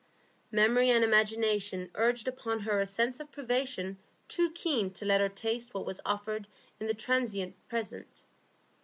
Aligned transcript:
Memory 0.51 0.89
and 0.89 1.03
imagination 1.03 1.91
urged 1.93 2.27
upon 2.27 2.61
her 2.61 2.79
a 2.79 2.87
sense 2.87 3.19
of 3.19 3.29
privation 3.31 3.99
too 4.27 4.49
keen 4.49 4.89
to 4.93 5.05
let 5.05 5.21
her 5.21 5.29
taste 5.29 5.75
what 5.75 5.85
was 5.85 6.01
offered 6.03 6.47
in 6.79 6.87
the 6.87 6.95
transient 6.95 7.53
present. 7.69 8.23